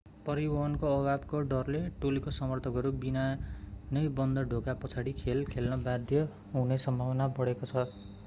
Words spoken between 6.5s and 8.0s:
हुने सम्भावना बढेको छ